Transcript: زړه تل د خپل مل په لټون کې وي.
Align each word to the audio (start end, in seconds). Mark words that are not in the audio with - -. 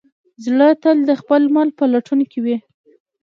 زړه 0.45 0.67
تل 0.83 0.97
د 1.09 1.11
خپل 1.21 1.41
مل 1.53 1.69
په 1.77 1.83
لټون 1.93 2.19
کې 2.31 2.39
وي. 2.45 2.57